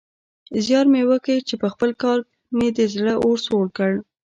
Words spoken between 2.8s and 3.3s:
زړه